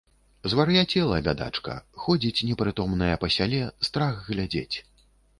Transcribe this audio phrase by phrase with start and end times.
[0.51, 3.59] Звар'яцела, бядачка, ходзіць непрытомная па сяле,
[3.89, 4.77] страх глядзець.